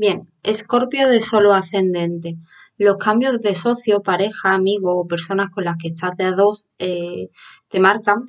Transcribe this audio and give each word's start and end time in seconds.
Bien, 0.00 0.30
Escorpio 0.42 1.10
de 1.10 1.20
solo 1.20 1.52
ascendente. 1.52 2.38
Los 2.78 2.96
cambios 2.96 3.42
de 3.42 3.54
socio, 3.54 4.00
pareja, 4.00 4.54
amigo 4.54 4.98
o 4.98 5.06
personas 5.06 5.50
con 5.50 5.64
las 5.64 5.76
que 5.76 5.88
estás 5.88 6.16
de 6.16 6.24
a 6.24 6.32
dos 6.32 6.68
eh, 6.78 7.28
te 7.68 7.80
marcan, 7.80 8.24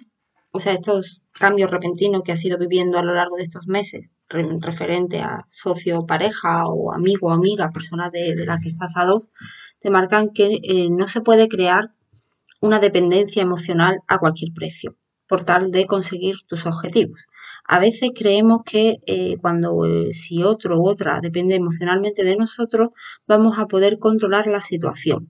o 0.52 0.60
sea, 0.60 0.74
estos 0.74 1.22
cambios 1.32 1.72
repentinos 1.72 2.24
que 2.26 2.34
has 2.34 2.44
ido 2.44 2.58
viviendo 2.58 3.00
a 3.00 3.04
lo 3.04 3.14
largo 3.14 3.38
de 3.38 3.44
estos 3.44 3.68
meses, 3.68 4.10
referente 4.28 5.22
a 5.22 5.46
socio, 5.48 6.06
pareja 6.06 6.66
o 6.66 6.92
amigo 6.92 7.28
o 7.30 7.32
amiga, 7.32 7.72
personas 7.72 8.12
de, 8.12 8.36
las 8.46 8.60
que 8.60 8.68
estás 8.68 8.98
a 8.98 9.06
dos, 9.06 9.30
te 9.80 9.92
marcan 9.92 10.32
que 10.34 10.60
eh, 10.64 10.90
no 10.90 11.06
se 11.06 11.22
puede 11.22 11.48
crear 11.48 11.94
una 12.60 12.80
dependencia 12.80 13.44
emocional 13.44 14.02
a 14.10 14.20
cualquier 14.20 14.52
precio 14.54 14.98
por 15.32 15.46
tal 15.46 15.72
de 15.72 15.86
conseguir 15.86 16.36
tus 16.46 16.66
objetivos. 16.66 17.28
A 17.64 17.80
veces 17.80 18.10
creemos 18.14 18.64
que 18.66 18.98
eh, 19.08 19.38
cuando 19.38 19.86
eh, 19.86 20.14
si 20.14 20.44
otro 20.44 20.78
u 20.78 20.86
otra 20.86 21.22
depende 21.22 21.56
emocionalmente 21.56 22.26
de 22.26 22.36
nosotros, 22.36 22.90
vamos 23.30 23.58
a 23.58 23.68
poder 23.68 23.98
controlar 23.98 24.48
la 24.48 24.60
situación. 24.60 25.30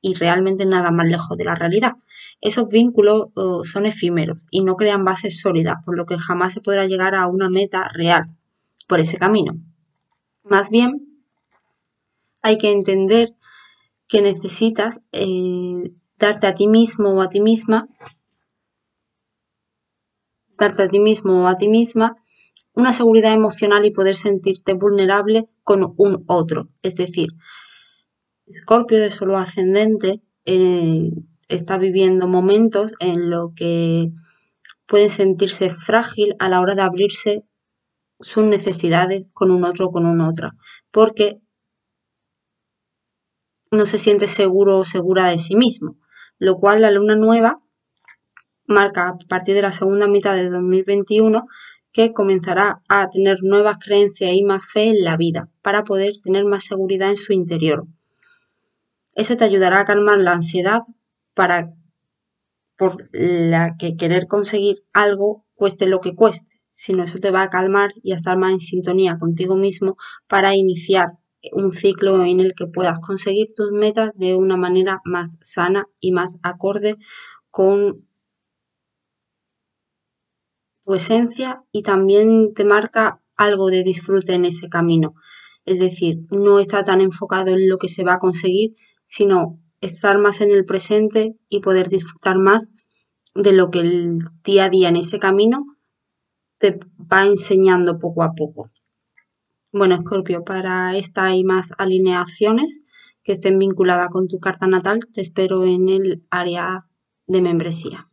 Y 0.00 0.14
realmente 0.14 0.66
nada 0.66 0.92
más 0.92 1.10
lejos 1.10 1.36
de 1.36 1.46
la 1.46 1.56
realidad. 1.56 1.94
Esos 2.40 2.68
vínculos 2.68 3.30
son 3.64 3.86
efímeros 3.86 4.46
y 4.52 4.62
no 4.62 4.76
crean 4.76 5.02
bases 5.02 5.40
sólidas, 5.40 5.78
por 5.84 5.96
lo 5.96 6.06
que 6.06 6.16
jamás 6.16 6.52
se 6.52 6.60
podrá 6.60 6.86
llegar 6.86 7.16
a 7.16 7.26
una 7.26 7.50
meta 7.50 7.88
real 7.92 8.26
por 8.86 9.00
ese 9.00 9.18
camino. 9.18 9.54
Más 10.44 10.70
bien, 10.70 11.24
hay 12.40 12.56
que 12.56 12.70
entender 12.70 13.34
que 14.06 14.22
necesitas 14.22 15.00
eh, 15.10 15.90
darte 16.18 16.46
a 16.46 16.54
ti 16.54 16.68
mismo 16.68 17.14
o 17.14 17.20
a 17.20 17.30
ti 17.30 17.40
misma 17.40 17.88
darte 20.60 20.84
a 20.84 20.88
ti 20.88 21.00
mismo 21.00 21.42
o 21.42 21.46
a 21.48 21.56
ti 21.56 21.68
misma 21.68 22.16
una 22.72 22.92
seguridad 22.92 23.32
emocional 23.32 23.84
y 23.84 23.90
poder 23.90 24.14
sentirte 24.14 24.74
vulnerable 24.74 25.48
con 25.64 25.94
un 25.96 26.24
otro. 26.28 26.68
Es 26.82 26.94
decir, 26.94 27.30
Escorpio 28.46 28.98
de 28.98 29.10
solo 29.10 29.38
ascendente 29.38 30.16
eh, 30.44 31.10
está 31.48 31.78
viviendo 31.78 32.28
momentos 32.28 32.94
en 33.00 33.30
los 33.30 33.52
que 33.54 34.10
puede 34.86 35.08
sentirse 35.08 35.70
frágil 35.70 36.34
a 36.38 36.48
la 36.48 36.60
hora 36.60 36.74
de 36.74 36.82
abrirse 36.82 37.44
sus 38.20 38.44
necesidades 38.44 39.28
con 39.32 39.50
un 39.50 39.64
otro 39.64 39.86
o 39.86 39.92
con 39.92 40.04
una 40.04 40.28
otra, 40.28 40.52
porque 40.90 41.40
no 43.70 43.86
se 43.86 43.98
siente 43.98 44.26
seguro 44.26 44.78
o 44.78 44.84
segura 44.84 45.26
de 45.26 45.38
sí 45.38 45.54
mismo, 45.54 45.96
lo 46.38 46.56
cual 46.56 46.82
la 46.82 46.90
luna 46.90 47.14
nueva 47.14 47.62
marca 48.70 49.08
a 49.08 49.18
partir 49.28 49.54
de 49.54 49.62
la 49.62 49.72
segunda 49.72 50.08
mitad 50.08 50.34
de 50.34 50.48
2021 50.48 51.46
que 51.92 52.12
comenzará 52.12 52.82
a 52.88 53.10
tener 53.10 53.38
nuevas 53.42 53.78
creencias 53.78 54.32
y 54.32 54.44
más 54.44 54.64
fe 54.64 54.84
en 54.84 55.04
la 55.04 55.16
vida 55.16 55.50
para 55.60 55.84
poder 55.84 56.12
tener 56.22 56.44
más 56.44 56.64
seguridad 56.64 57.10
en 57.10 57.16
su 57.16 57.32
interior. 57.32 57.86
Eso 59.12 59.36
te 59.36 59.44
ayudará 59.44 59.80
a 59.80 59.84
calmar 59.84 60.18
la 60.18 60.32
ansiedad 60.32 60.82
para 61.34 61.74
por 62.76 63.10
la 63.12 63.76
que 63.78 63.96
querer 63.96 64.26
conseguir 64.26 64.84
algo 64.94 65.44
cueste 65.54 65.86
lo 65.86 66.00
que 66.00 66.14
cueste, 66.14 66.62
sino 66.72 67.04
eso 67.04 67.18
te 67.18 67.30
va 67.30 67.42
a 67.42 67.50
calmar 67.50 67.90
y 68.02 68.12
a 68.12 68.16
estar 68.16 68.38
más 68.38 68.52
en 68.52 68.60
sintonía 68.60 69.18
contigo 69.18 69.56
mismo 69.56 69.98
para 70.28 70.54
iniciar 70.54 71.18
un 71.52 71.72
ciclo 71.72 72.24
en 72.24 72.40
el 72.40 72.54
que 72.54 72.66
puedas 72.66 72.98
conseguir 73.00 73.48
tus 73.54 73.70
metas 73.72 74.12
de 74.14 74.34
una 74.34 74.56
manera 74.56 75.00
más 75.04 75.36
sana 75.42 75.88
y 76.00 76.12
más 76.12 76.38
acorde 76.42 76.96
con 77.50 78.06
esencia 80.94 81.62
y 81.72 81.82
también 81.82 82.54
te 82.54 82.64
marca 82.64 83.20
algo 83.36 83.70
de 83.70 83.82
disfrute 83.82 84.34
en 84.34 84.44
ese 84.44 84.68
camino. 84.68 85.14
Es 85.64 85.78
decir, 85.78 86.20
no 86.30 86.58
está 86.58 86.82
tan 86.84 87.00
enfocado 87.00 87.52
en 87.52 87.68
lo 87.68 87.78
que 87.78 87.88
se 87.88 88.04
va 88.04 88.14
a 88.14 88.18
conseguir, 88.18 88.74
sino 89.04 89.58
estar 89.80 90.18
más 90.18 90.40
en 90.40 90.50
el 90.50 90.64
presente 90.64 91.36
y 91.48 91.60
poder 91.60 91.88
disfrutar 91.88 92.38
más 92.38 92.70
de 93.34 93.52
lo 93.52 93.70
que 93.70 93.80
el 93.80 94.18
día 94.44 94.66
a 94.66 94.70
día 94.70 94.88
en 94.88 94.96
ese 94.96 95.18
camino 95.18 95.64
te 96.58 96.78
va 97.10 97.24
enseñando 97.26 97.98
poco 97.98 98.22
a 98.22 98.32
poco. 98.34 98.70
Bueno, 99.72 99.94
Escorpio, 99.94 100.44
para 100.44 100.96
esta 100.96 101.34
y 101.34 101.44
más 101.44 101.72
alineaciones 101.78 102.82
que 103.22 103.32
estén 103.32 103.58
vinculadas 103.58 104.10
con 104.10 104.28
tu 104.28 104.40
carta 104.40 104.66
natal, 104.66 105.00
te 105.12 105.20
espero 105.20 105.64
en 105.64 105.88
el 105.88 106.24
área 106.30 106.86
de 107.26 107.40
membresía. 107.40 108.09